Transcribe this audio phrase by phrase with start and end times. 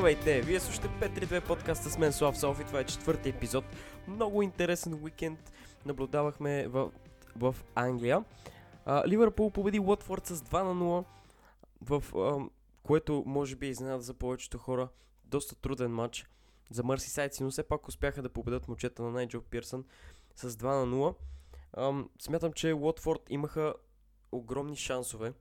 [0.00, 0.42] Здравейте!
[0.42, 2.64] Вие слушате 532 подкаста с мен Слав Софи.
[2.64, 3.64] Това е четвърти епизод.
[4.08, 5.52] Много интересен уикенд
[5.86, 6.90] наблюдавахме в,
[7.36, 8.24] в Англия.
[8.84, 11.04] А, Ливърпул победи Уотфорд с 2 на 0,
[11.82, 12.48] в а,
[12.82, 14.88] което може би изненада за повечето хора.
[15.24, 16.26] Доста труден матч
[16.70, 19.84] за Мърсисайци, но все пак успяха да победат мочета на Найджел Пирсън
[20.34, 21.14] с 2 на 0.
[21.72, 23.74] А, смятам, че Уотфорд имаха
[24.32, 25.32] огромни шансове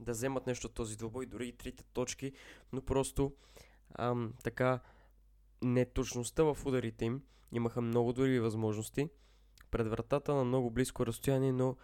[0.00, 2.32] да вземат нещо от този двобой, дори и трите точки,
[2.72, 3.32] но просто
[3.94, 4.80] ам, така
[5.62, 9.08] неточността в ударите им имаха много добри възможности
[9.70, 11.76] пред вратата на много близко разстояние, но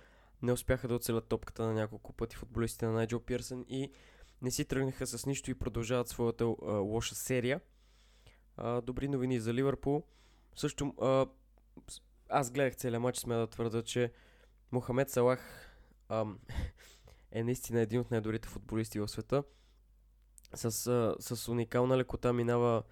[0.42, 3.92] не успяха да оцелят топката на няколко пъти футболистите на Найджел Пирсън и
[4.42, 7.60] не си тръгнаха с нищо и продължават своята а, лоша серия.
[8.56, 10.04] А, добри новини за Ливърпул.
[10.56, 11.26] Също а,
[12.28, 14.12] аз гледах целият матч, сме да твърда, че
[14.72, 15.70] Мохамед Салах
[16.08, 16.38] ам,
[17.32, 19.44] е наистина един от най-добрите футболисти в света.
[20.54, 20.70] С,
[21.20, 22.82] с уникална лекота минава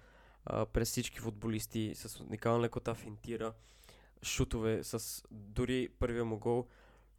[0.45, 3.53] а, през всички футболисти, с уникална лекота финтира
[4.23, 6.67] шутове, с дори първия му гол,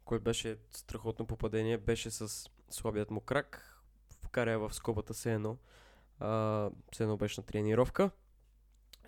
[0.05, 3.81] който беше страхотно попадение, беше с слабият му крак,
[4.21, 5.57] вкаря в скобата се едно,
[6.19, 8.09] а, се едно беше на тренировка.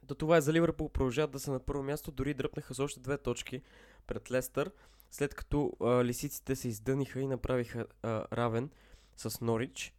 [0.04, 3.00] До това е за Ливърпул продължават да са на първо място, дори дръпнаха с още
[3.00, 3.62] две точки
[4.08, 4.72] пред Лестър,
[5.12, 8.70] след като а, лисиците се издъниха и направиха а, равен
[9.18, 9.94] с Норич,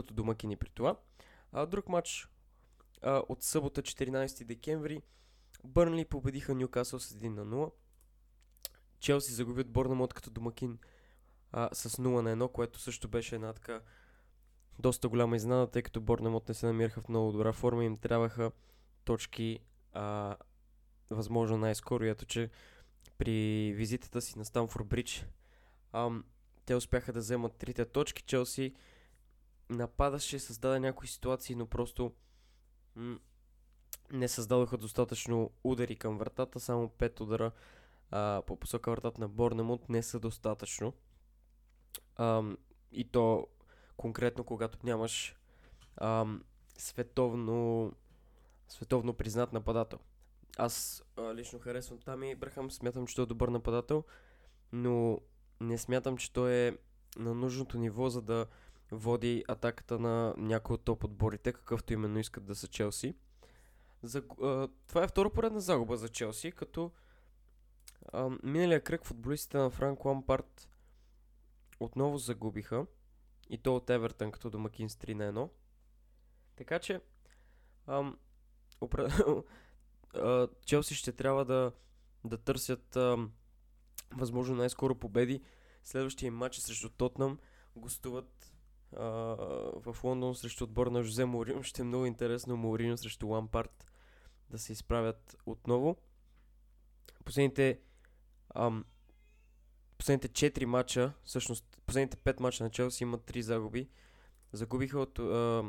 [0.00, 0.96] като домакини при това.
[1.52, 2.28] А, друг матч
[3.02, 5.02] а, от събота 14 декември
[5.64, 7.72] Бърнли победиха Ньюкасъл с 1 на 0.
[9.00, 10.78] Челси загубят Борнамот като домакин
[11.52, 13.80] а, с 0 на 1, което също беше една така
[14.78, 17.96] доста голяма изненада, тъй като Борнамот не се намираха в много добра форма и им
[17.96, 18.52] трябваха
[19.04, 19.58] точки
[19.92, 20.36] а,
[21.10, 22.04] възможно най-скоро.
[22.04, 22.50] Ето, че
[23.18, 25.26] при визитата си на Станфорд Бридж
[26.66, 28.22] те успяха да вземат трите точки.
[28.22, 28.74] Челси
[29.70, 32.12] нападаше, създаде някои ситуации, но просто
[32.96, 33.18] м-
[34.12, 36.60] не създадоха достатъчно удари към вратата.
[36.60, 37.52] Само 5 удара
[38.10, 40.92] а, по посока вратата на Борнемут не са достатъчно.
[42.16, 42.58] Ам,
[42.92, 43.46] и то
[43.96, 45.36] конкретно когато нямаш
[45.96, 46.44] ам,
[46.78, 47.92] световно,
[48.68, 49.98] световно признат нападател.
[50.58, 54.04] Аз а, лично харесвам Тами Ибрахам, смятам, че той е добър нападател,
[54.72, 55.20] но
[55.60, 56.76] не смятам, че той е
[57.16, 58.46] на нужното ниво, за да
[58.94, 63.14] води атаката на някои от топ отборите, какъвто именно искат да са Челси.
[64.02, 66.92] За, а, това е втора поредна загуба за Челси, като
[68.12, 70.68] а, миналия кръг футболистите на Франк Лампарт
[71.80, 72.86] отново загубиха
[73.50, 75.48] и то от Евертън като домакин с 3 на 1.
[76.56, 77.00] Така че
[77.86, 78.18] ам,
[80.64, 81.72] Челси ще трябва да,
[82.24, 83.32] да търсят ам,
[84.12, 85.42] възможно най-скоро победи.
[85.82, 87.38] Следващия матч срещу Тотнам.
[87.76, 88.53] Гостуват
[88.92, 91.62] в Лондон срещу отбор на Жозе Морино.
[91.62, 93.86] Ще е много интересно Морино срещу Лампарт
[94.50, 95.96] да се изправят отново.
[97.24, 97.80] Последните
[98.54, 98.84] ам,
[99.98, 103.88] последните 4 мача, всъщност последните 5 мача на Челси имат 3 загуби.
[104.52, 105.64] Загубиха от, а,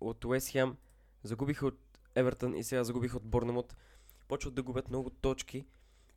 [0.00, 0.76] от Уест Хем,
[1.22, 1.78] загубиха от
[2.14, 3.76] Евертън и сега загубиха от Борнемот.
[4.28, 5.66] Почват да губят много точки,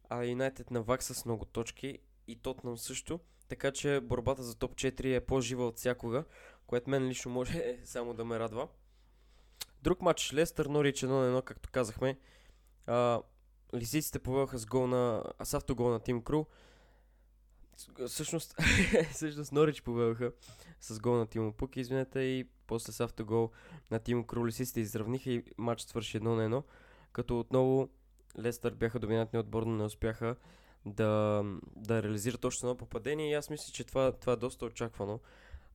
[0.10, 3.20] а Юнайтед навак с много точки и Тотнам също.
[3.50, 6.24] Така че борбата за топ 4 е по-жива от всякога,
[6.68, 8.68] което мен лично може само да ме радва.
[9.82, 12.18] Друг матч Лестър Норич 1 на 1, както казахме.
[12.88, 13.22] А,
[13.76, 16.46] лисиците повелха с гол на, с автогол на Тим Кру.
[18.08, 18.56] Всъщност,
[19.12, 20.32] всъщност Норич повелха
[20.80, 23.52] с гол на Тимо Пук, извинете, и после с автогол
[23.92, 26.64] на Тимо Кру лисиците изравниха и матч свърши 1 на 1,
[27.12, 27.90] като отново
[28.40, 30.36] Лестър бяха доминантни отбор, но не успяха
[30.90, 31.44] да,
[31.76, 35.20] да реализират още едно попадение и аз мисля, че това, това е доста очаквано.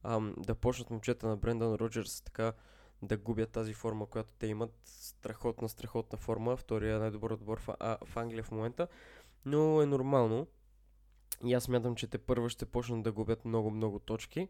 [0.03, 2.53] Ам, да почнат момчета на Брендан Роджерс така
[3.03, 4.73] да губят тази форма, която те имат.
[4.85, 6.57] Страхотна, страхотна форма.
[6.57, 8.89] Втория най-добър отбор в, а, в Англия в момента.
[9.45, 10.47] Но е нормално.
[11.45, 14.49] И аз смятам, че те първо ще почнат да губят много-много точки.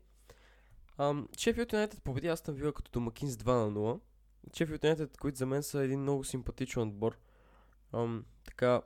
[1.39, 4.01] Шефилд Юнайтед победи Астан Вила като домакин с 2 на 0.
[4.57, 7.19] Шефилд Юнайтед, които за мен са един много симпатичен отбор.
[7.93, 8.83] Ам, така,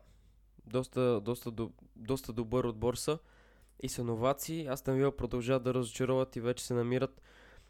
[0.69, 3.19] доста, доста, до, доста добър отбор са
[3.83, 4.67] и са новации.
[4.67, 7.23] Астан Вила продължават да разочароват и вече се намират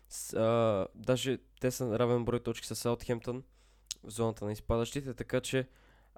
[0.08, 3.42] с, а, даже те са равен брой точки с Саутхемптън
[4.04, 5.68] в зоната на изпадащите, така че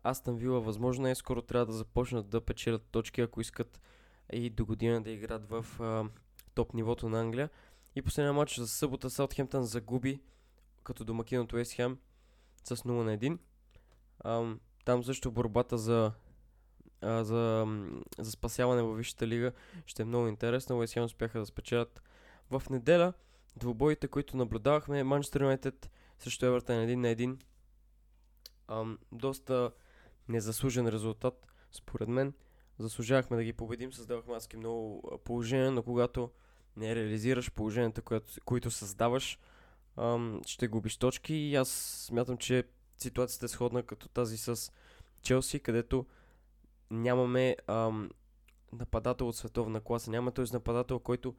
[0.04, 3.80] Астан Вила възможно е скоро трябва да започнат да печелят точки, ако искат
[4.32, 6.04] и до година да играят в а,
[6.54, 7.50] топ нивото на Англия.
[7.94, 10.20] И последния матч за събота Саутхемптън загуби
[10.82, 11.98] като домакин от Уест Хем
[12.64, 13.38] с 0 на 1.
[14.20, 14.54] А,
[14.84, 16.12] там също борбата за,
[17.00, 17.66] а, за,
[18.18, 19.52] за спасяване във Висшата лига
[19.86, 20.76] ще е много интересна.
[20.76, 22.02] Уест успяха да спечелят
[22.50, 23.12] в неделя.
[23.56, 27.38] Двубоите, които наблюдавахме, Манчестър Юнайтед срещу Евертън един на един.
[28.68, 29.70] Ам, доста
[30.28, 32.34] незаслужен резултат, според мен.
[32.78, 36.30] Заслужавахме да ги победим, създавахме маски много положения, но когато
[36.76, 39.38] не реализираш положенията, които, които създаваш,
[39.96, 41.68] ам, ще губиш точки и аз
[42.06, 42.64] смятам, че
[42.98, 44.72] ситуацията е сходна като тази с
[45.22, 46.06] Челси, където
[46.90, 48.10] нямаме ам,
[48.72, 51.34] нападател от световна класа, нямаме този нападател, който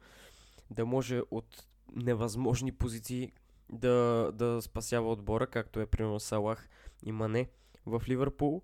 [0.70, 1.66] да може от
[1.96, 3.32] невъзможни позиции
[3.72, 6.68] да, да спасява отбора, както е примерно Салах
[7.02, 7.48] и Мане
[7.86, 8.62] в Ливърпул.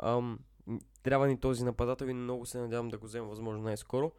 [0.00, 0.38] Ам,
[1.02, 4.12] трябва ни този нападател и много се надявам да го взема възможно най-скоро.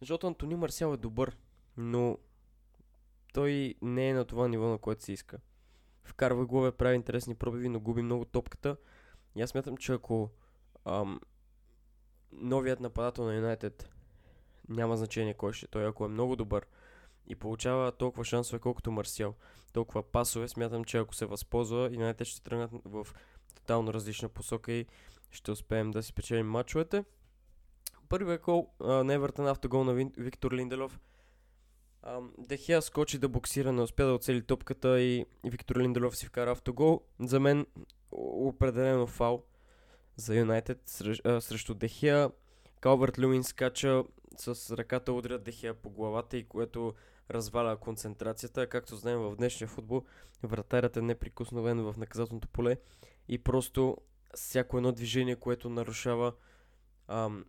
[0.00, 1.36] Защото Антони Марсиал е добър,
[1.76, 2.18] но
[3.32, 5.38] той не е на това ниво, на което се иска.
[6.04, 8.76] Вкарва главе, прави интересни пробиви, но губи много топката.
[9.36, 10.30] И аз смятам, че ако
[10.84, 11.20] ам,
[12.32, 13.88] новият нападател на Юнайтед
[14.68, 16.66] няма значение кой ще е той, ако е много добър
[17.26, 19.34] и получава толкова шансове, колкото Марсиал,
[19.72, 23.06] толкова пасове, смятам, че ако се възползва, Юнайтед ще тръгнат в
[23.54, 24.86] тотално различна посока и
[25.30, 27.04] ще успеем да си печелим матчовете.
[28.08, 31.00] Първият гол на Евертън автогол на Виктор Линделов.
[32.38, 37.00] Дехия скочи да боксира, не успя да оцели топката и Виктор Линделов си вкара автогол.
[37.20, 37.66] За мен
[38.12, 39.44] определено фал
[40.16, 40.80] за Юнайтед
[41.40, 42.30] срещу Дехия.
[42.80, 44.04] Калбърт Люмин скача
[44.36, 46.94] с ръката удря Дехия по главата и което
[47.30, 48.68] разваля концентрацията.
[48.68, 50.04] Както знаем в днешния футбол,
[50.42, 52.76] вратарят е неприкосновен в наказателното поле
[53.28, 53.96] и просто
[54.34, 56.32] всяко едно движение, което нарушава
[57.08, 57.44] ам,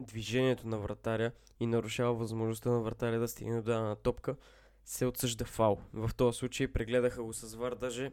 [0.00, 4.36] движението на вратаря и нарушава възможността на вратаря да стигне до дадена топка,
[4.84, 5.80] се отсъжда фал.
[5.92, 8.12] В този случай прегледаха го с вар, даже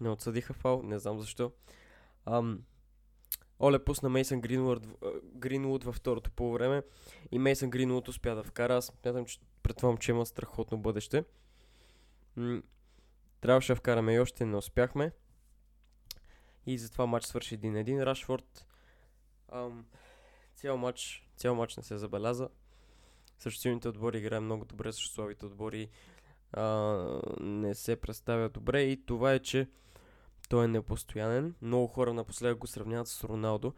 [0.00, 1.52] не отсъдиха фал, не знам защо.
[2.26, 2.62] Ам,
[3.60, 4.86] Оле пусна Мейсън Гринвуд,
[5.24, 6.82] Гринвуд във второто по време
[7.32, 8.76] и Мейсън Гринвуд успя да вкара.
[8.76, 11.24] Аз смятам, че предполагам, че има страхотно бъдеще.
[13.40, 15.12] Трябваше да вкараме и още, не успяхме.
[16.66, 18.02] И затова матч свърши един един.
[18.02, 18.66] Рашфорд
[19.52, 19.86] ам,
[20.54, 22.48] цял матч, цял матч не се забеляза.
[23.38, 25.88] Също силните отбори играе много добре, също слабите отбори
[26.52, 26.62] а,
[27.40, 29.68] не се представя добре и това е, че
[30.48, 31.54] той е непостоянен.
[31.62, 33.74] Много хора напоследък го сравняват с Роналдо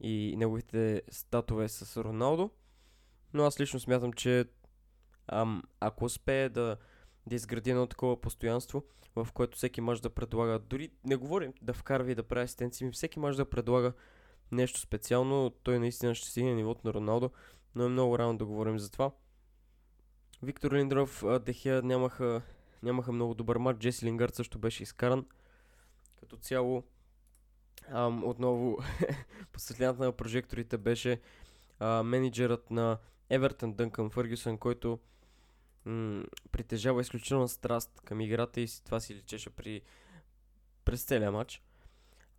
[0.00, 2.50] и неговите статове с Роналдо.
[3.34, 4.44] Но аз лично смятам, че
[5.26, 6.76] ам, ако успее да,
[7.26, 8.84] да изгради едно такова постоянство,
[9.16, 12.86] в което всеки може да предлага, дори не говорим да вкарва и да прави асистенции,
[12.86, 13.92] ми всеки може да предлага
[14.52, 17.30] нещо специално, той наистина ще стигне нивото на Роналдо,
[17.74, 19.10] но е много рано да говорим за това.
[20.42, 22.42] Виктор Линдров, Дехия нямаха,
[22.82, 25.26] нямаха много добър матч, Джеси Лингард също беше изкаран.
[26.20, 26.84] Като цяло,
[27.88, 28.78] ам, отново
[29.52, 31.20] по на прожекторите беше
[31.78, 32.98] а, менеджерът на
[33.30, 34.98] Евертън Дънкън Фъргюсън, който
[35.84, 39.82] м- притежава изключителна страст към играта и това си личеше при,
[40.84, 41.62] през целия матч.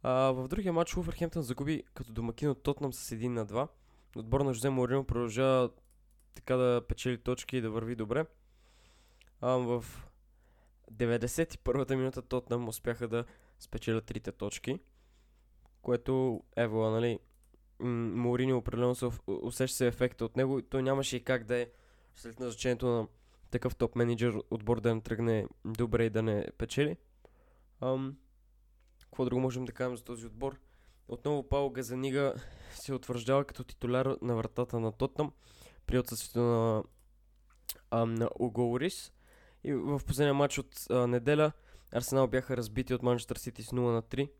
[0.03, 3.67] А, в другия матч Уферхемптън загуби като домакин от Тотнам с 1 на 2.
[4.15, 5.69] Отбор на Жозе Морино продължава
[6.35, 8.25] така да печели точки и да върви добре.
[9.41, 9.85] А, в
[10.91, 13.25] 91-та минута Тотнам успяха да
[13.61, 14.79] спечелят трите точки,
[15.81, 17.19] което ево, нали,
[17.83, 20.61] Морини определено се усеща се ефекта от него.
[20.61, 21.69] Той нямаше и как да е
[22.15, 23.07] след назначението на
[23.51, 26.97] такъв топ менеджер отбор да не тръгне добре и да не печели.
[27.81, 28.17] Ам,
[29.01, 30.59] какво друго можем да кажем за този отбор?
[31.07, 32.33] Отново Пао Газанига
[32.71, 35.31] се утвърждава като титуляр на вратата на Тотнам
[35.85, 36.83] при отсъствието на,
[37.91, 39.11] ам, на Уголорис.
[39.63, 41.51] И в последния матч от а, неделя
[41.91, 44.31] Арсенал бяха разбити от Манчестър Сити с 0 на 3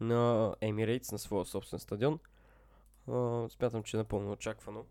[0.00, 2.18] на Емирейтс, на своя собствен стадион.
[3.48, 4.84] Смятам, че е напълно очаквано.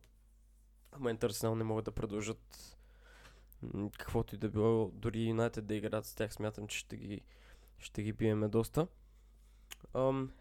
[0.95, 2.77] В момента Арсенал не могат да продължат
[3.97, 7.21] каквото и да било, дори Юнайтед да играят с тях, смятам, че ще ги,
[7.77, 8.87] ще ги биеме доста.
[9.93, 10.31] Ам,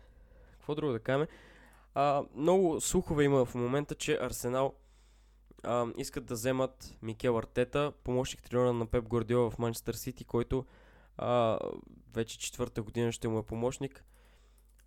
[0.52, 1.26] какво друго да кажем?
[1.94, 4.74] А, много слухове има в момента, че Арсенал
[5.96, 10.66] искат да вземат Микел Артета, помощник тренера на Пеп Гордиола в Манчестър Сити, който
[11.16, 11.58] а,
[12.14, 14.04] вече четвърта година ще му е помощник.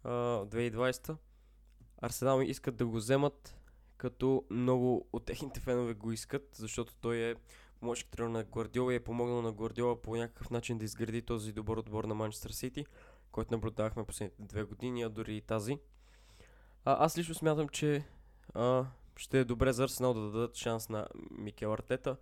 [0.03, 0.09] А,
[0.45, 1.17] 2020.
[2.01, 3.55] Арсенал искат да го вземат,
[3.97, 7.35] като много от техните фенове го искат, защото той е
[7.79, 11.53] помощник тренер на Гвардиола и е помогнал на Гвардиола по някакъв начин да изгради този
[11.53, 12.85] добър отбор на Манчестър Сити,
[13.31, 15.79] който наблюдавахме последните две години, а дори и тази.
[16.85, 18.05] А, аз лично смятам, че
[18.53, 18.85] а,
[19.17, 22.17] ще е добре за Арсенал да дадат шанс на Микел Артета.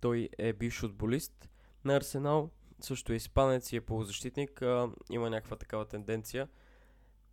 [0.00, 1.48] Той е бивш футболист
[1.84, 2.50] на Арсенал,
[2.82, 4.62] също е испанец и е полузащитник.
[4.62, 6.48] А, има някаква такава тенденция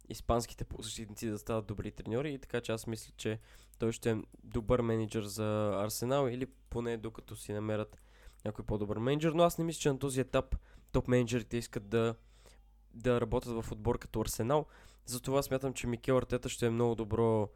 [0.09, 3.39] испанските полузащитници да стават добри треньори и така че аз мисля, че
[3.79, 8.01] той ще е добър менеджер за Арсенал или поне докато си намерят
[8.45, 10.55] някой по-добър менеджер, но аз не мисля, че на този етап
[10.91, 12.15] топ менеджерите искат да,
[12.93, 14.65] да работят в отбор като Арсенал.
[15.05, 17.49] Затова смятам, че Микел Артета ще е много добро,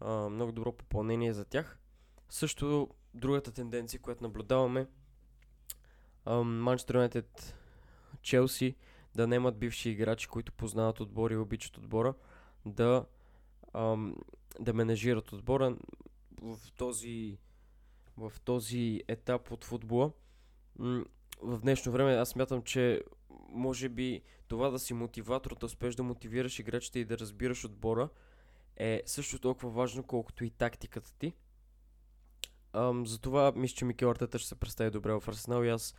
[0.00, 1.78] а, много добро попълнение за тях.
[2.28, 4.86] Също другата тенденция, която наблюдаваме,
[6.34, 7.54] Манчестър Юнайтед,
[8.22, 8.76] Челси
[9.14, 12.14] да немат бивши играчи, които познават отбора и обичат отбора,
[12.66, 13.06] да,
[13.74, 14.16] ам,
[14.60, 15.76] да менежират отбора
[16.42, 17.38] в този,
[18.16, 20.12] в този етап от футбола.
[21.42, 23.02] В днешно време аз смятам, че
[23.48, 28.08] може би това да си мотиватор, да успеш да мотивираш играчите и да разбираш отбора
[28.76, 31.32] е също толкова важно, колкото и тактиката ти.
[32.72, 35.94] Ам, затова мисля, че Микел Артета ще се представи добре в Арсенал и аз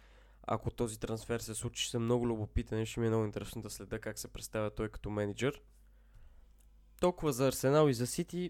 [0.47, 3.61] ако този трансфер се случи, ще съм много любопитен и ще ми е много интересно
[3.61, 5.61] да следа как се представя той като менеджер.
[6.99, 8.49] Толкова за Арсенал и за Сити.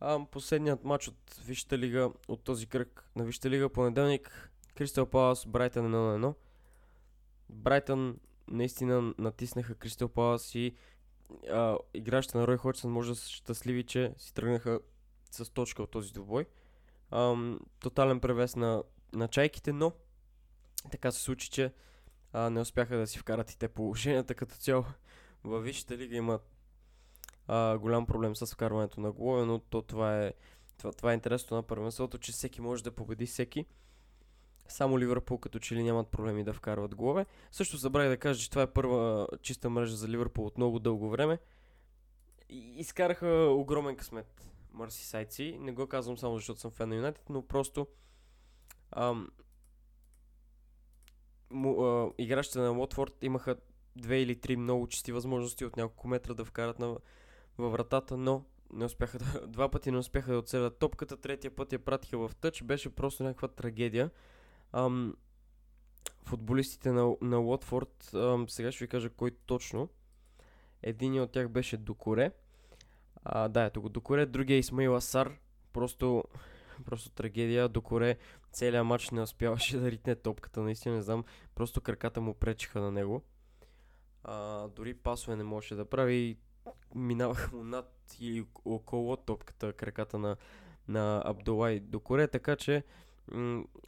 [0.00, 5.46] А, последният матч от Висшата лига, от този кръг на Висшата лига, понеделник, Кристал Палас,
[5.46, 6.34] Брайтън 1 на 1.
[7.48, 10.74] Брайтън наистина натиснаха Кристал Палас и
[11.50, 14.80] а, играчите на Рой Ходжсън може да са щастливи, че си тръгнаха
[15.30, 16.46] с точка от този двубой.
[17.10, 19.92] Ам, тотален превес на, на чайките, но
[20.90, 21.72] така се случи, че
[22.32, 24.84] а, не успяха да си вкарат и те положенията като цяло.
[25.44, 26.38] Във Висшата лига има
[27.46, 30.32] а, голям проблем с вкарването на голове, но то, това, е,
[30.78, 33.66] това, това е интересно на първенството, че всеки може да победи всеки.
[34.68, 37.26] Само Ливърпул като че ли нямат проблеми да вкарват голове.
[37.50, 41.10] Също забравих да кажа, че това е първа чиста мрежа за Ливърпул от много дълго
[41.10, 41.38] време.
[42.48, 44.50] И изкараха огромен късмет
[44.88, 45.58] Сайци.
[45.60, 47.86] Не го казвам само защото съм фен на Юнайтед, но просто
[48.90, 49.28] ам,
[51.50, 53.56] му, играчите на Лотфорд имаха
[53.96, 56.96] две или три много чисти възможности от няколко метра да вкарат на,
[57.58, 61.72] във вратата, но не успяха да, два пъти не успяха да оцелят топката, третия път
[61.72, 64.10] я пратиха в тъч, беше просто някаква трагедия.
[64.72, 65.14] Ам,
[66.24, 69.88] футболистите на, на Уотфорд, ам, сега ще ви кажа кой точно.
[70.82, 72.32] Един от тях беше Докоре.
[73.24, 75.38] А, да, ето го Докоре, другия е Исмаил Асар.
[75.72, 76.24] Просто,
[76.80, 77.68] просто трагедия.
[77.68, 78.16] Докоре
[78.52, 81.24] целият матч не успяваше да ритне топката, наистина не знам.
[81.54, 83.22] Просто краката му пречиха на него.
[84.24, 86.36] А, дори пасове не можеше да прави.
[86.94, 90.36] Минаваха му над или около топката, краката на,
[90.88, 92.84] на Абдулай Докоре, така че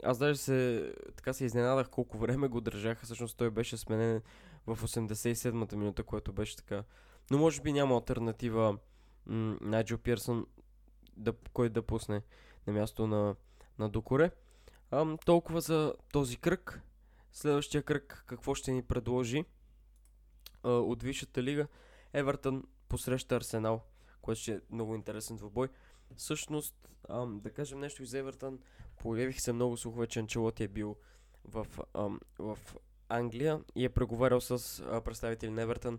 [0.03, 3.05] аз даже се, така се изненадах колко време го държаха.
[3.05, 4.23] Всъщност той беше сменен
[4.67, 6.85] в 87-та минута, което беше така.
[7.31, 8.79] Но може би няма альтернатива
[9.27, 10.47] Найджо Пирсън
[11.17, 12.23] да, кой да пусне
[12.67, 13.37] на място на,
[13.79, 14.31] на Докоре.
[14.91, 16.81] Ам, толкова за този кръг.
[17.33, 19.45] Следващия кръг какво ще ни предложи
[20.63, 21.67] а, от Висшата лига.
[22.13, 23.83] Евертън посреща Арсенал,
[24.23, 25.69] което ще е много интересен двубой.
[26.17, 28.59] Всъщност, ам, да кажем нещо и за Евертън.
[28.97, 30.97] Появих се много слухове, че Анчелоти е бил
[31.45, 32.59] в, ам, в
[33.09, 35.99] Англия и е преговарял с а, представители на Евертън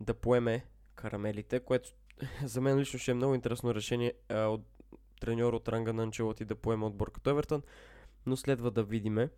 [0.00, 1.90] да поеме карамелите, което
[2.44, 4.73] за мен лично ще е много интересно решение а, от
[5.24, 7.62] треньор от ранга на Анчелоти да поеме отбор като Евертън,
[8.26, 9.30] но следва да видиме.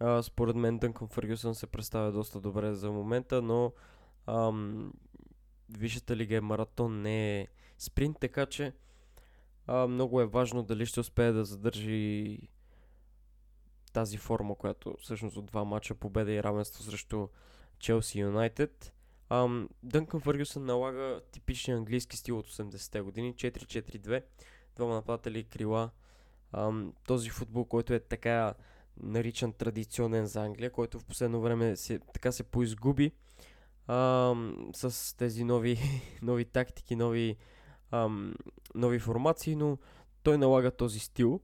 [0.00, 3.72] А, според мен Дънкън Фъргюсън се представя доста добре за момента, но
[4.26, 4.92] ам,
[5.78, 7.46] Висшата лига е маратон, не е
[7.78, 8.72] спринт, така че
[9.66, 12.38] а, много е важно дали ще успее да задържи
[13.92, 17.28] тази форма, която всъщност от два мача победа и равенство срещу
[17.78, 18.92] Челси Юнайтед.
[19.82, 24.22] Дънкън Фъргюсън налага типичния английски стил от 80-те години, 4-4-2,
[24.78, 25.90] двама нападатели, крила.
[26.52, 28.54] Ам, този футбол, който е така
[29.02, 33.12] наричан традиционен за Англия, който в последно време се, така се поизгуби
[33.86, 35.78] ам, с тези нови,
[36.22, 37.36] нови тактики, нови,
[37.90, 38.34] ам,
[38.74, 39.78] нови формации, но
[40.22, 41.40] той налага този стил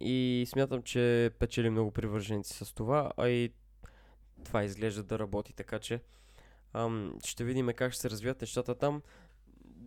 [0.00, 3.52] и смятам, че печели много привърженици с това, а и
[4.44, 6.00] това изглежда да работи, така че
[6.72, 9.02] ам, ще видим как ще се развият нещата там.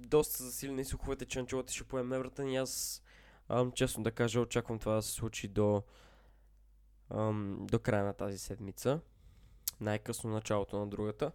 [0.09, 3.03] Доста засилени слуховете, че Анчелоти ще поеме Евертън и аз
[3.49, 5.83] ам, честно да кажа очаквам това да се случи до,
[7.09, 8.99] ам, до края на тази седмица.
[9.81, 11.31] Най-късно началото на другата.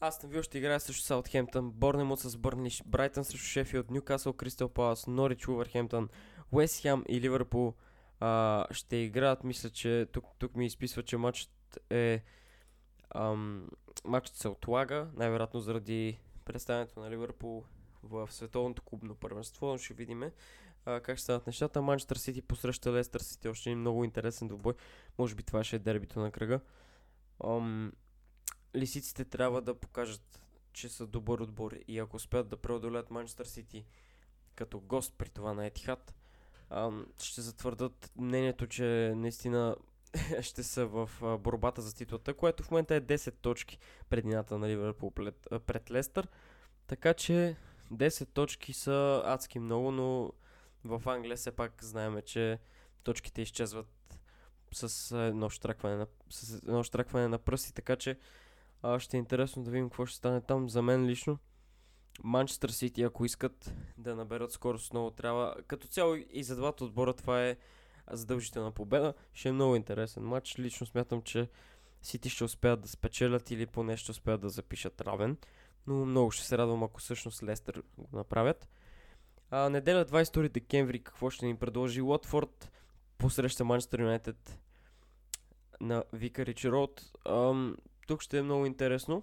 [0.00, 4.68] Аз на Вил ще играя срещу Саутхемптън, Борнемут с Бърнли, Брайтън срещу Шефилд, Ньюкасъл, Кристал
[4.68, 6.08] Палас, Норич, Уверхемптън,
[6.52, 7.74] Уест Хем и Ливърпул
[8.20, 9.44] а, ще играят.
[9.44, 12.22] Мисля, че тук, тук ми изписва, че матчът е
[13.14, 13.68] ам,
[14.04, 17.64] матчът се отлага, най-вероятно заради представянето на Ливърпул
[18.02, 20.30] в световното клубно първенство, но ще видим
[20.84, 21.82] как ще станат нещата.
[21.82, 24.74] Манчестър Сити посреща Лестър Сити, още един много интересен двубой.
[25.18, 26.60] Може би това ще е дербито на кръга.
[27.44, 27.92] Ам,
[28.76, 30.40] лисиците трябва да покажат,
[30.72, 33.84] че са добър отбор и ако успеят да преодолят Манчестър Сити
[34.54, 36.14] като гост при това на Етихат,
[37.22, 39.76] ще затвърдат мнението, че наистина
[40.40, 41.10] ще са в
[41.40, 46.28] борбата за титлата, което в момента е 10 точки предината на Ливърпул пред, пред Лестър.
[46.86, 47.56] Така че
[47.92, 50.32] 10 точки са адски много, но
[50.84, 52.58] в Англия все пак знаем, че
[53.02, 54.18] точките изчезват
[54.72, 58.18] с едно штракване на, с едно штракване на пръсти, така че
[58.82, 60.68] а, ще е интересно да видим какво ще стане там.
[60.68, 61.38] За мен лично
[62.22, 65.56] Манчестър Сити, ако искат да наберат скорост, много трябва.
[65.66, 67.56] Като цяло и за двата отбора това е
[68.10, 69.14] задължителна победа.
[69.32, 70.58] Ще е много интересен матч.
[70.58, 71.48] Лично смятам, че
[72.02, 75.36] Сити ще успеят да спечелят или поне ще успеят да запишат равен.
[75.86, 78.68] Но много ще се радвам, ако всъщност Лестър го направят.
[79.50, 82.72] А, неделя 22 декември какво ще ни предложи Уотфорд
[83.18, 84.58] посреща Манчестър Юнайтед
[85.80, 87.12] на Викарич Роуд.
[88.06, 89.22] Тук ще е много интересно.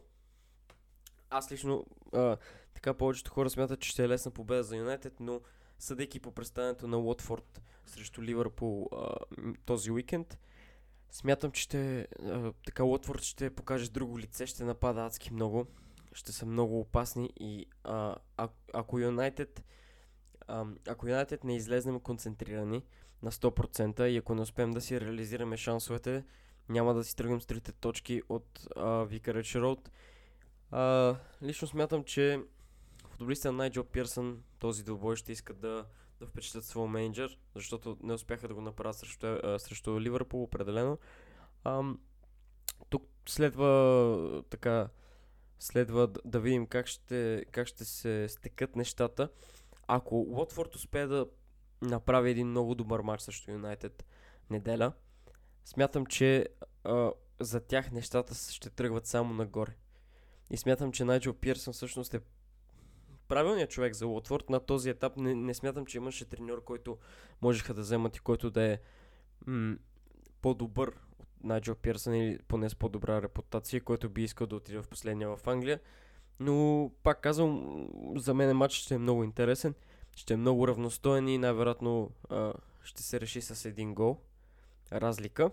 [1.30, 2.38] Аз лично а,
[2.74, 5.42] така повечето хора смятат, че ще е лесна победа за Юнайтед, но
[5.80, 9.16] съдейки по представянето на Уотфорд срещу Ливърпул а,
[9.66, 10.38] този уикенд,
[11.12, 15.68] смятам, че ще, а, така Уотфорд ще покаже друго лице, ще напада адски много,
[16.14, 18.16] ще са много опасни и а,
[18.74, 19.64] ако Юнайтед
[20.88, 22.84] ако Юнайтед не излезнем концентрирани
[23.24, 26.24] на 100% и ако не успеем да си реализираме шансовете,
[26.70, 28.68] няма да си тръгнем с трите точки от
[29.08, 29.92] Викареч Роуд.
[31.42, 32.42] лично смятам, че
[33.10, 35.86] футболистите на Найджо Пирсън този двубой ще искат да,
[36.20, 40.98] да впечатлят своя менеджер, защото не успяха да го направят срещу, а, срещу Ливърпул определено.
[41.64, 41.84] А,
[42.90, 44.90] тук следва така
[45.60, 49.30] следва да, видим как ще, как ще се стекат нещата.
[49.88, 51.28] Ако Уотфорд успее да
[51.82, 54.06] направи един много добър матч срещу Юнайтед
[54.50, 54.94] неделя,
[55.66, 56.48] смятам, че
[56.84, 59.76] а, за тях нещата ще тръгват само нагоре.
[60.50, 62.22] И смятам, че Найджел Пирсън всъщност е
[63.28, 64.50] правилният човек за Уотфорд.
[64.50, 66.98] На този етап не, не смятам, че имаше треньор, който
[67.42, 68.80] можеха да вземат и който да е
[69.48, 69.78] м-
[70.42, 70.94] по-добър
[71.44, 75.48] Найджел Пирсън или поне с по-добра репутация, който би искал да отиде в последния в
[75.48, 75.80] Англия.
[76.40, 79.74] Но, пак казвам, за мен матч ще е много интересен,
[80.16, 82.54] ще е много равностоен и най-вероятно а,
[82.84, 84.18] ще се реши с един гол
[84.92, 85.52] разлика.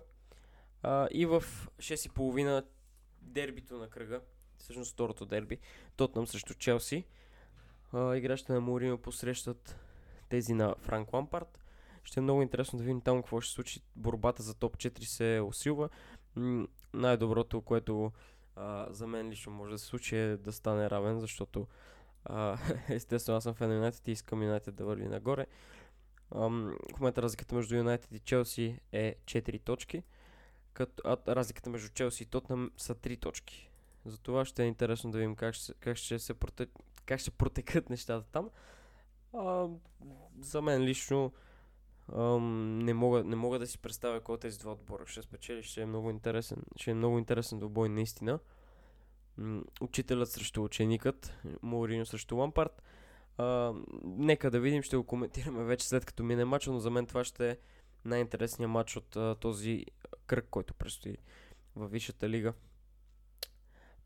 [0.83, 1.45] А, и в
[1.79, 2.65] 6.30
[3.23, 4.21] дербито на кръга,
[4.59, 5.59] всъщност второто дерби,
[5.97, 7.05] Тотнам срещу Челси.
[7.95, 9.77] играчите на Морино посрещат
[10.29, 11.60] тези на Франк Лампард.
[12.05, 13.81] Ще е много интересно да видим там какво ще случи.
[13.97, 15.89] Борбата за топ 4 се усилва.
[16.37, 18.13] М- най-доброто, което
[18.57, 21.67] а, за мен лично може да се случи е да стане равен, защото
[22.25, 22.59] а,
[22.89, 25.47] естествено аз съм фен на Юнайтед и искам Юнайтед да върви нагоре.
[26.35, 30.03] Ам, в момента разликата между Юнайтед и Челси е 4 точки,
[30.73, 33.71] като а, разликата между Челси и Тотнам са 3 точки.
[34.05, 36.67] Затова ще е интересно да видим как ще, как ще, се проте,
[37.07, 38.51] как ще протекат нещата там.
[39.33, 39.69] А,
[40.41, 41.33] за мен лично
[42.19, 45.63] не, мога, не мога да си представя кой от тези два отбора ще спечели.
[45.63, 46.63] Ще е много интересен.
[46.77, 48.39] Ще е много интересен добой наистина.
[49.81, 52.83] Учителят срещу ученикът, Морино срещу Лампард.
[53.39, 57.07] А, нека да видим, ще го коментираме вече след като мине матч, но за мен
[57.07, 57.57] това ще е
[58.05, 59.87] най-интересният матч от а, този
[60.27, 61.17] кръг, който предстои
[61.77, 62.53] в Висшата лига.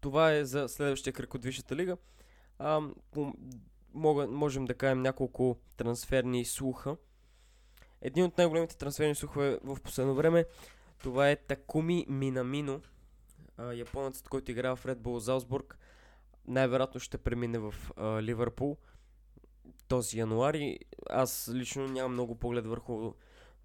[0.00, 1.96] Това е за следващия кръг от Висшата лига.
[2.58, 2.80] А,
[3.94, 6.96] мога, можем да кажем няколко трансферни слуха.
[8.04, 10.44] Един от най-големите трансферни слухове в последно време
[10.98, 12.80] това е Такуми Минамино,
[13.74, 15.78] японецът, който играе в Red Bull Залсбург.
[16.46, 18.76] Най-вероятно ще премине в а, Ливърпул
[19.88, 20.78] този януари.
[21.10, 23.12] Аз лично нямам много поглед върху,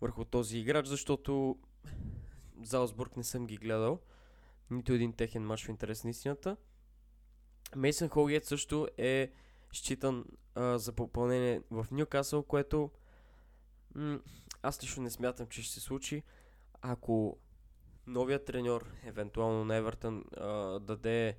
[0.02, 1.58] върху този играч, защото
[2.63, 3.99] Залсбург не съм ги гледал.
[4.71, 6.58] Нито един техен матч в интерес на истината.
[7.75, 9.32] Мейсън Холгет също е
[9.73, 10.25] считан
[10.56, 12.91] а, за попълнение в Ньюкасъл, което
[14.64, 16.24] аз лично не смятам, че ще се случи.
[16.82, 17.38] Ако
[18.08, 20.24] новият треньор, евентуално на Евертън,
[20.82, 21.38] даде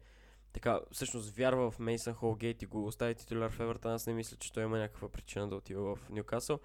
[0.53, 4.37] така, всъщност вярва в Мейсън Холгейт и го остави титуляр в Евертън, аз не мисля,
[4.37, 6.61] че той има някаква причина да отива в Ньюкасъл.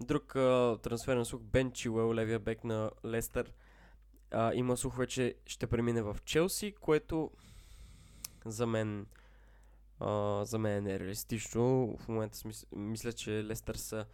[0.00, 3.52] Друг а, трансферен слух, Бен Чилуел, левия бек на Лестър,
[4.30, 7.30] а, има слухове, че ще премине в Челси, което
[8.46, 9.06] за мен
[10.00, 11.96] а, за мен е нереалистично.
[11.96, 12.38] В момента
[12.76, 14.06] мисля, че Лестър са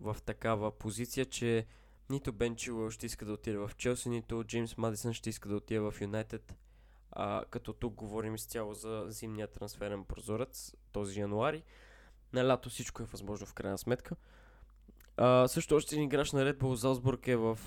[0.00, 1.66] в такава позиция, че
[2.10, 5.56] нито Бен Чилуел ще иска да отиде в Челси, нито Джеймс Мадисън ще иска да
[5.56, 6.54] отиде в Юнайтед.
[7.10, 11.62] А, като тук говорим изцяло за зимния трансферен прозорец този януари.
[12.32, 14.16] На лято всичко е възможно в крайна сметка.
[15.16, 17.58] А, също още един играч на Red Bull Залсбург е в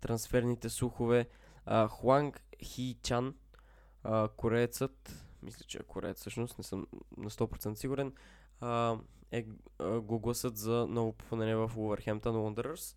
[0.00, 1.28] трансферните слухове.
[1.66, 3.34] А, Хуанг Хи Чан,
[4.02, 8.12] а, кореецът, мисля, че е кореец всъщност, не съм на 100% сигурен,
[8.60, 8.98] а,
[9.30, 9.46] е,
[9.78, 12.96] а, го гласът за ново попълнение в Wolverhampton Wanderers.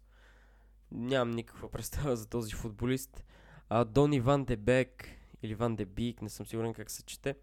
[0.91, 3.23] нямам никаква представа за този футболист.
[3.69, 5.07] А, Дони Ван де Бек
[5.43, 7.35] или Ван де Бик, не съм сигурен как се чете.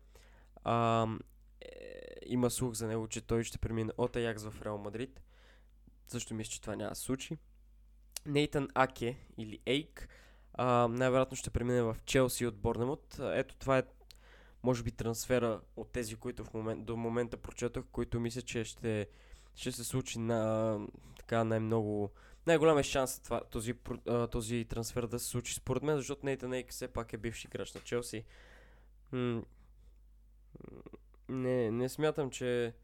[0.65, 1.07] А,
[1.61, 1.69] е,
[2.27, 5.23] има слух за него, че той ще премине от Аякс в Реал Мадрид.
[6.07, 7.39] Също мисля, че това няма да случи.
[8.27, 10.09] Нейтан Аке или Ейк
[10.89, 13.21] най-вероятно ще премине в Челси от Борнемот.
[13.21, 13.83] Ето това е
[14.63, 19.09] може би трансфера от тези, които в момент, до момента прочетох, които мисля, че ще,
[19.55, 20.79] ще се случи на
[21.19, 22.13] така най-много
[22.49, 23.75] най-голям е шанс това, този,
[24.31, 27.75] този трансфер да се случи според мен, защото Нейтан Ейк все пак е бивши играч
[27.75, 28.25] на Челси.
[31.29, 32.75] Не, не смятам, че,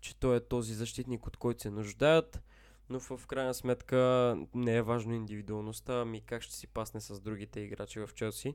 [0.00, 2.42] че той е този защитник, от който се нуждаят,
[2.90, 7.60] но в крайна сметка не е важно индивидуалността, ами как ще си пасне с другите
[7.60, 8.54] играчи в Челси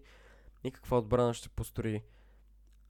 [0.64, 2.02] и отбрана ще построи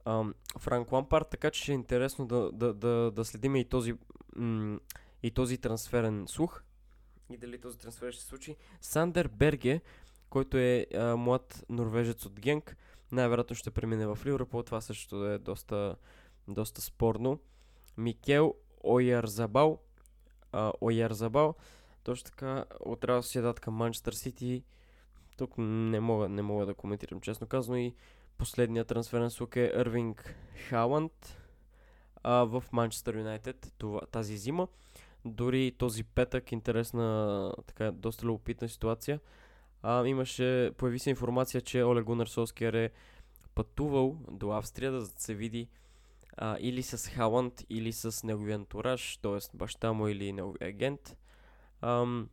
[0.04, 3.94] ам, Франк Лампард, така че ще е интересно да, да, да, да следим и този,
[4.36, 4.78] м-
[5.22, 6.62] и този трансферен слух
[7.30, 8.56] и дали този трансфер ще се случи.
[8.80, 9.80] Сандер Берге,
[10.30, 12.76] който е а, млад норвежец от Генк,
[13.12, 14.62] най-вероятно ще премине в Ливърпул.
[14.62, 15.96] Това също е доста,
[16.48, 17.40] доста спорно.
[17.96, 19.82] Микел Ойарзабал,
[20.52, 21.54] а, Ойарзабал,
[22.02, 24.64] точно така от Реал Сиедат към Манчестър Сити.
[25.36, 27.94] Тук не мога, не мога да коментирам честно казано и
[28.38, 30.34] последният трансферен слух е Ирвинг
[30.68, 31.38] Халанд
[32.24, 33.74] в Манчестър Юнайтед
[34.10, 34.68] тази зима.
[35.24, 39.20] Дори този петък, интересна, така, доста любопитна ситуация.
[39.82, 42.26] А, имаше, появи се информация, че Олег Гунар
[42.60, 42.90] е
[43.54, 45.68] пътувал до Австрия да се види
[46.36, 49.56] а, или с Халанд, или с неговия антураж, т.е.
[49.56, 51.16] баща му или неговия агент.
[51.80, 52.28] Ам,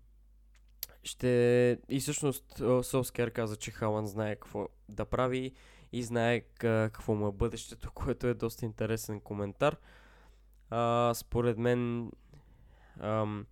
[1.03, 1.77] ще...
[1.89, 5.51] И всъщност Солскияр каза, че Халанд знае какво да прави
[5.91, 9.75] и знае какво му е бъдещето, което е доста интересен коментар.
[10.69, 12.11] А, според мен
[12.99, 13.45] Ам,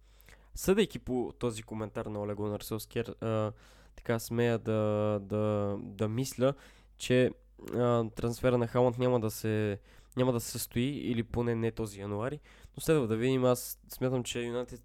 [0.56, 3.52] съдейки по този коментар на Олего Нарсовския, а,
[3.96, 6.54] така смея да, да, да мисля,
[6.98, 7.32] че
[7.74, 9.80] а, трансфера на Халанд няма да се
[10.18, 12.40] няма да състои или поне не този януари,
[12.78, 13.46] но следва да видим.
[13.46, 14.82] Аз смятам, че Юнайтед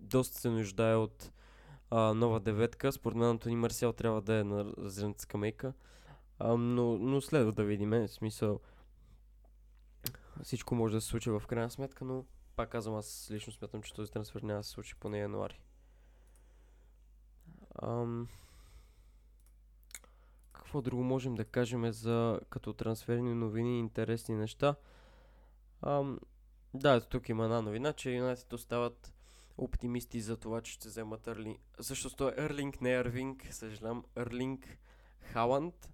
[0.00, 1.31] доста се нуждае от
[1.94, 2.92] а, нова деветка.
[2.92, 5.72] Според мен Антони Марсел трябва да е на разредната скамейка.
[6.38, 7.90] А, но, но следва да видим.
[7.90, 8.60] В смисъл
[10.42, 12.24] всичко може да се случи в крайна сметка, но
[12.56, 15.60] пак казвам, аз лично смятам, че този трансфер няма да се случи поне януари.
[17.82, 18.28] Ам...
[20.52, 24.74] Какво друго можем да кажем за като трансферни новини и интересни неща?
[25.82, 26.18] Ам...
[26.74, 29.12] Да, тук има една новина, че Юнайтед остават
[29.58, 31.60] оптимисти за това, че ще вземат Ерлинг.
[31.80, 34.78] Също е Ерлинг, не Ервинг, съжалявам, Ерлинг
[35.20, 35.88] Халанд.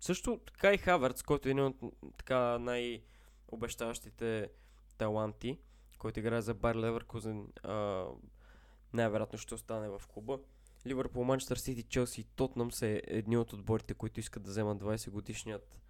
[0.00, 1.76] Също така и Хаверц, който е един от
[2.16, 3.02] така най-
[3.48, 4.50] обещаващите
[4.98, 5.58] таланти,
[5.98, 7.48] който играе за Бар Леверкузен,
[8.92, 10.38] най-вероятно ще остане в клуба.
[10.86, 15.10] Ливърпул, Манчестър Сити, Челси и Тотнам са едни от отборите, които искат да вземат 20
[15.10, 15.80] годишният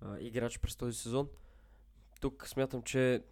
[0.00, 1.28] а, играч през този сезон.
[2.20, 3.22] Тук смятам, че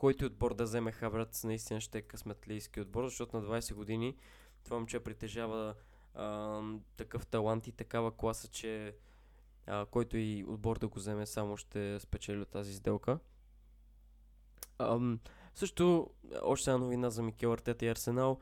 [0.00, 4.16] който отбор да вземе Хаврац, наистина ще е късметлийски отбор, защото на 20 години
[4.64, 5.74] това момче притежава
[6.14, 6.62] а,
[6.96, 8.96] такъв талант и такава класа, че
[9.66, 13.18] а, който и отбор да го вземе, само ще спечели от тази сделка.
[14.78, 15.20] Ам,
[15.54, 16.10] също,
[16.42, 18.40] още една новина за Микел Артета и Арсенал.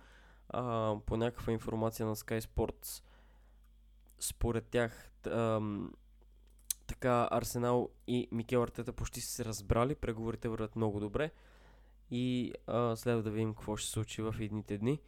[0.48, 3.04] А, по някаква информация на Sky Sports,
[4.20, 5.92] според тях, ам,
[6.88, 11.30] така Арсенал и Микел Артета почти са се разбрали, преговорите върват много добре
[12.10, 15.00] и а, следва да видим какво ще се случи в едните дни.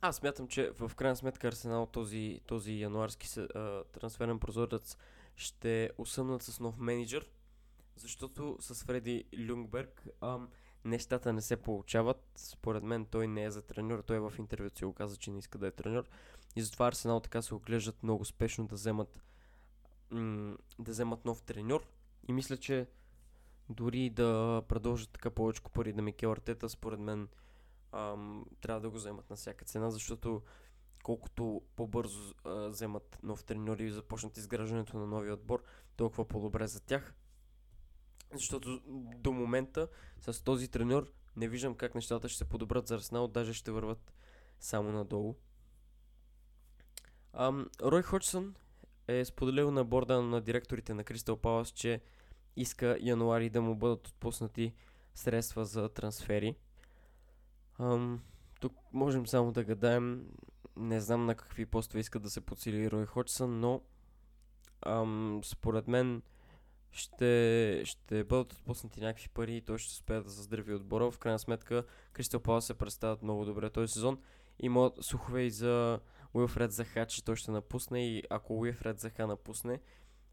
[0.00, 4.96] Аз смятам, че в крайна сметка Арсенал този, този януарски а, трансферен прозорец
[5.36, 7.30] ще усъмнат с нов менеджер,
[7.96, 10.48] защото с Фреди Люнгберг ам,
[10.84, 12.32] нещата не се получават.
[12.36, 15.38] Според мен той не е за треньор, той в интервюто си го каза, че не
[15.38, 16.04] иска да е треньор.
[16.56, 19.22] И затова Арсенал така се оглеждат много спешно да вземат,
[20.10, 21.86] м- да вземат нов треньор.
[22.28, 22.86] И мисля, че
[23.68, 27.28] дори да продължат така повече пари да Микел Артета, според мен
[27.92, 30.42] ам, трябва да го вземат на всяка цена, защото
[31.02, 35.62] колкото по-бързо а, вземат нов треньор и започнат изграждането на новия отбор,
[35.96, 37.14] толкова по-добре за тях.
[38.32, 38.80] Защото
[39.16, 39.88] до момента
[40.20, 44.12] с този треньор не виждам как нещата ще се подобрат за Арсенал, даже ще върват
[44.60, 45.34] само надолу.
[47.32, 48.54] Ам, Рой Ходжсън
[49.08, 52.00] е споделил на борда на директорите на Кристал Палас, че
[52.56, 54.72] иска януари да му бъдат отпуснати
[55.14, 56.56] средства за трансфери.
[57.78, 58.22] Ам,
[58.60, 60.26] тук можем само да гадаем.
[60.76, 63.80] Не знам на какви постове иска да се подсили Рой Ходжсън, но
[64.86, 66.22] ам, според мен
[66.90, 71.10] ще, ще бъдат отпуснати някакви пари и той ще успее да заздрави отбора.
[71.10, 74.18] В крайна сметка Кристал Палас се представят много добре този сезон.
[74.58, 76.00] Има слухове и за
[76.36, 79.80] Уилфред Заха, че той ще напусне и ако Уилфред Заха напусне,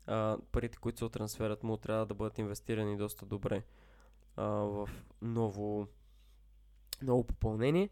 [0.06, 3.63] а, парите, които се трансферът му, трябва да бъдат инвестирани доста добре
[4.36, 4.89] а, в
[5.22, 5.88] ново,
[7.02, 7.89] ново попълнение.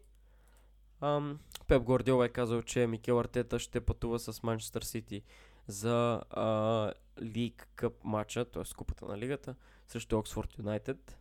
[1.00, 5.22] Ам, Пеп Гордиол е казал, че Микел Артета ще пътува с Манчестър Сити
[5.66, 8.62] за а, Лиг Къп матча, т.е.
[8.76, 9.54] купата на лигата,
[9.86, 11.18] срещу Оксфорд Юнайтед.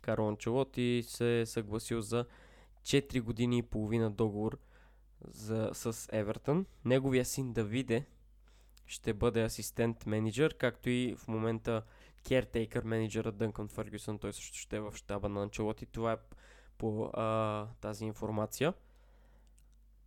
[0.00, 2.24] Карло Анчелоти се е съгласил за
[2.82, 4.58] 4 години и половина договор
[5.24, 6.66] за, с Евертън.
[6.84, 8.06] Неговия син Давиде
[8.86, 11.82] ще бъде асистент менеджер, както и в момента
[12.28, 14.18] кертейкър менеджера Дънкан Фъргюсън.
[14.18, 15.86] Той също ще е в щаба на Анчелоти.
[15.86, 16.16] Това е
[16.78, 18.74] по а, тази информация.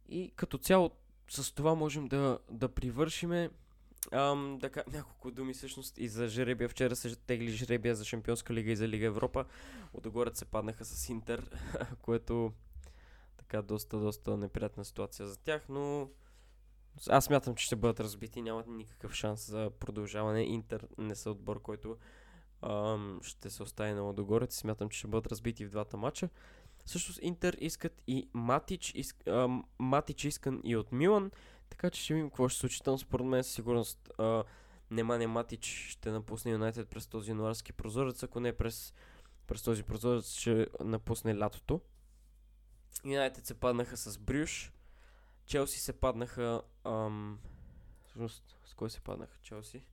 [0.10, 0.92] И като цяло
[1.30, 3.50] с това можем да, да привършиме
[4.12, 6.70] Ам, да кажа няколко думи всъщност и за жребия.
[6.70, 9.46] Вчера се тегли жребия за Шампионска лига и за Лига Европа.
[9.94, 11.50] Отгоре се паднаха с Интер,
[12.02, 12.54] което
[13.52, 16.10] така доста, доста неприятна ситуация за тях, но
[17.10, 18.42] аз мятам, че ще бъдат разбити.
[18.42, 20.44] Нямат никакъв шанс за продължаване.
[20.44, 21.98] Интер не са отбор, който
[22.62, 24.56] ам, ще се остави на Лодогорец.
[24.56, 26.30] Смятам, че ще бъдат разбити в двата матча.
[26.86, 31.32] Всъщност Интер искат и Матич, иск, ам, Матич искан и от Милан.
[31.70, 33.00] Така че ще видим какво ще случи там.
[33.00, 34.44] Според мен със сигурност а,
[34.92, 38.94] Немане Матич ще напусне Юнайтед през този януарски прозорец, ако не през,
[39.48, 41.82] през този прозорец ще напусне лятото.
[43.06, 44.74] Юнайтед се паднаха с Брюш.
[45.46, 46.62] Челси се паднаха...
[46.86, 47.40] Ам...
[48.04, 49.86] Всъщност, с кой се паднаха Челси?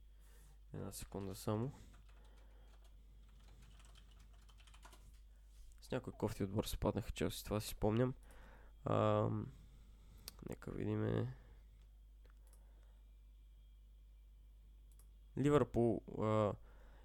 [0.74, 1.72] Една секунда само.
[5.80, 8.14] С някой кофти отбор се паднаха Челси, това си спомням.
[8.84, 9.46] Ам...
[10.48, 11.34] Нека видиме...
[15.38, 16.52] Ливърпул а,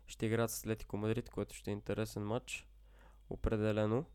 [0.08, 2.68] ще играят с Атлетико Мадрид, което ще е интересен матч.
[3.30, 4.06] Определено.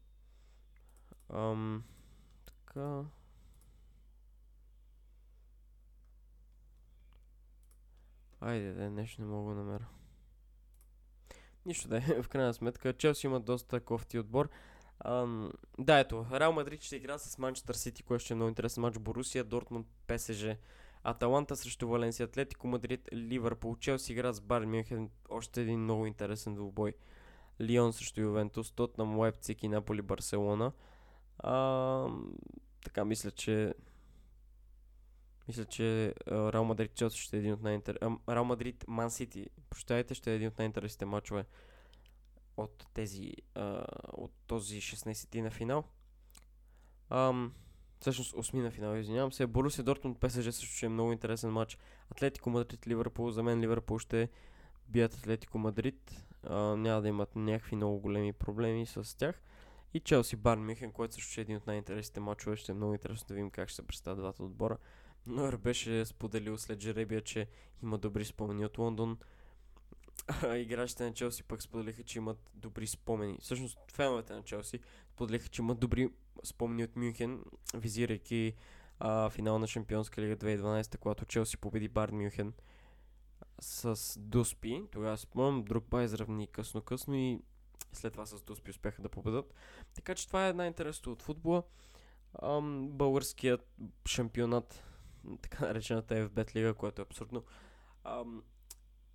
[1.30, 1.84] Ам,
[2.46, 3.04] така.
[8.40, 9.86] Айде, да, нещо не мога да намеря.
[11.66, 12.92] Нищо да е, в крайна сметка.
[12.92, 14.48] Челси има доста кофти отбор.
[15.00, 18.80] Ам, да, ето, Реал Мадрид ще игра с Манчестър Сити, което ще е много интересен
[18.80, 18.98] матч.
[18.98, 20.46] Борусия, Дортмунд, ПСЖ.
[21.02, 26.54] Аталанта срещу Валенсия, Атлетико Мадрид, Ливърпул, Челси игра с Бар Мюнхен, още един много интересен
[26.54, 26.94] двубой.
[27.60, 30.72] Лион срещу Ювентус, Тотнам, Лайпциг и Наполи, Барселона.
[31.38, 32.06] А,
[32.84, 33.74] така мисля, че
[35.48, 37.98] мисля, че Реал Мадрид Челси ще е един от най-интер...
[38.28, 41.44] Реал Мадрид Ман Сити, прощайте, ще е един от най-интересните матчове
[42.56, 45.84] от тези а, от този 16-ти на финал.
[47.10, 47.52] Ам,
[48.00, 49.46] всъщност 8 на финал, извинявам се.
[49.46, 51.78] Борусия Дортмунд ПСЖ също ще е много интересен матч.
[52.10, 54.28] Атлетико Мадрид Ливърпул, за мен Ливърпул ще
[54.88, 56.24] бият Атлетико Мадрид.
[56.50, 59.42] Няма да имат някакви много големи проблеми с тях.
[59.94, 62.56] И Челси Бар Мюхен, който също е един от най-интересните матчове.
[62.56, 64.78] Ще е много интересно да видим как ще се представят двата отбора.
[65.26, 67.46] Нойер беше споделил след жеребия, че
[67.82, 69.18] има добри спомени от Лондон.
[70.42, 73.38] А играчите на Челси пък споделиха, че имат добри спомени.
[73.40, 76.08] Всъщност, феновете на Челси споделиха, че имат добри
[76.44, 78.54] спомени от Мюнхен, визирайки
[78.98, 82.52] а, финал на Шампионска лига 2012, когато Челси победи Бар Мюнхен
[83.60, 84.82] с Дуспи.
[84.92, 87.40] Тогава спомням, друг ба изравни късно-късно и
[87.92, 89.54] след това с Дуспи успяха да победат.
[89.94, 91.62] Така че това е една интересно от футбола.
[92.42, 93.68] Ам, българският
[94.06, 94.84] шампионат,
[95.42, 97.44] така наречената FBET лига, което е абсурдно,
[98.04, 98.42] ам,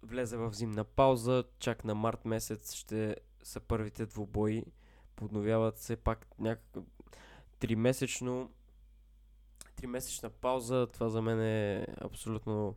[0.02, 1.44] влезе в зимна пауза.
[1.60, 4.66] Чак на март месец ще са първите двубои.
[5.16, 6.84] Подновяват се пак някакъв
[7.60, 8.52] тримесечно
[9.76, 10.88] тримесечна пауза.
[10.94, 12.76] Това за мен е абсолютно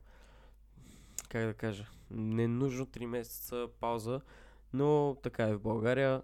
[1.29, 4.21] как да кажа, ненужно 3 месеца пауза,
[4.73, 6.23] но така е в България.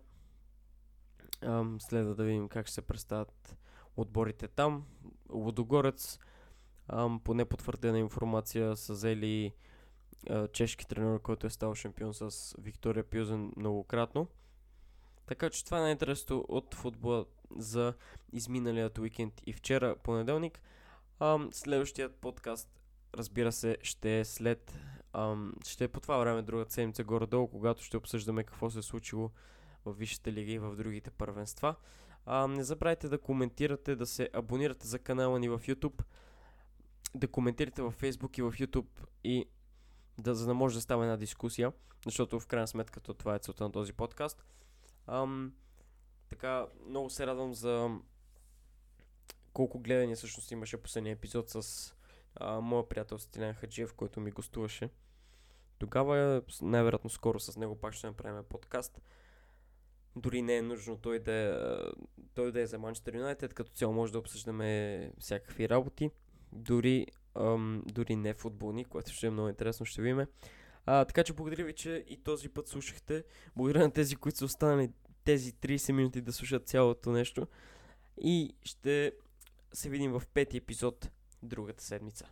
[1.43, 3.57] Ам, следва да видим как ще се представят
[3.97, 4.87] отборите там.
[5.31, 6.19] Лодогорец,
[6.89, 9.53] ам, по непотвърдена информация, са взели
[10.31, 14.29] а, чешки тренер, който е стал шампион с Виктория Пюзен многократно.
[15.27, 17.25] Така че това е най-интересното от футбола
[17.57, 17.95] за
[18.33, 20.61] изминалият уикенд и вчера понеделник.
[21.21, 22.81] Ам, следващият подкаст,
[23.15, 24.79] разбира се, ще е след
[25.13, 28.83] Ам, ще е по това време друга седмица горе-долу, когато ще обсъждаме какво се е
[28.83, 29.31] случило
[29.85, 31.75] в Висшата лига и в другите първенства.
[32.27, 36.03] А, не забравяйте да коментирате, да се абонирате за канала ни в YouTube,
[37.15, 39.47] да коментирате в Facebook и в YouTube и
[40.19, 41.73] да, за да може да става една дискусия,
[42.07, 44.45] защото в крайна сметка това е целта на този подкаст.
[45.07, 45.53] Ам,
[46.29, 47.91] така, много се радвам за
[49.53, 51.95] колко гледания всъщност имаше последния епизод с
[52.35, 54.91] а, моя приятел Стилян Хаджиев, който ми гостуваше
[55.83, 59.01] тогава най-вероятно скоро с него пак ще направим подкаст.
[60.17, 61.93] Дори не е нужно той да
[62.35, 66.11] той да е за Манчестър Юнайтед, като цяло може да обсъждаме всякакви работи,
[66.53, 70.27] дори, ам, дори не футболни, което ще е много интересно, ще видим.
[70.87, 73.25] А, така че благодаря ви, че и този път слушахте.
[73.57, 74.91] Благодаря на тези, които са останали
[75.25, 77.47] тези 30 минути да слушат цялото нещо.
[78.21, 79.13] И ще
[79.73, 81.11] се видим в пети епизод
[81.43, 82.27] другата седмица.